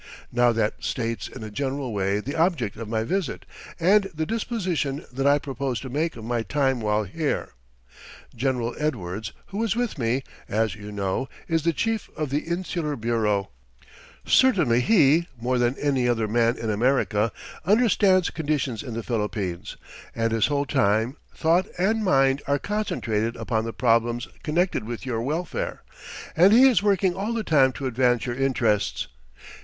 Now 0.31 0.51
that 0.53 0.83
states 0.83 1.27
in 1.27 1.43
a 1.43 1.51
general 1.51 1.93
way 1.93 2.21
the 2.21 2.35
object 2.35 2.75
of 2.75 2.89
my 2.89 3.03
visit 3.03 3.45
and 3.79 4.05
the 4.05 4.25
disposition 4.25 5.05
that 5.13 5.27
I 5.27 5.37
propose 5.37 5.79
to 5.81 5.91
make 5.91 6.15
of 6.15 6.23
my 6.25 6.41
time 6.41 6.81
while 6.81 7.03
here. 7.03 7.49
General 8.35 8.73
Edwards, 8.79 9.31
who 9.49 9.63
is 9.63 9.75
with 9.75 9.99
me, 9.99 10.23
as 10.49 10.73
you 10.73 10.91
know, 10.91 11.29
is 11.47 11.61
the 11.61 11.71
Chief 11.71 12.09
of 12.17 12.31
the 12.31 12.39
Insular 12.47 12.95
Bureau. 12.95 13.51
Certainly 14.25 14.81
he, 14.81 15.27
more 15.39 15.59
than 15.59 15.77
any 15.77 16.09
other 16.09 16.27
man 16.27 16.57
in 16.57 16.71
America, 16.71 17.31
understands 17.63 18.31
conditions 18.31 18.81
in 18.81 18.95
the 18.95 19.03
Philippines, 19.03 19.77
and 20.15 20.31
his 20.31 20.47
whole 20.47 20.65
time, 20.65 21.15
thought 21.35 21.67
and 21.77 22.03
mind 22.03 22.41
are 22.47 22.57
concentrated 22.57 23.35
upon 23.35 23.65
the 23.65 23.71
problems 23.71 24.27
connected 24.41 24.83
with 24.83 25.05
your 25.05 25.21
welfare, 25.21 25.83
and 26.35 26.53
he 26.53 26.65
is 26.67 26.81
working 26.81 27.13
all 27.13 27.33
the 27.33 27.43
time 27.43 27.71
to 27.73 27.85
advance 27.85 28.25
your 28.25 28.33
interests. 28.35 29.07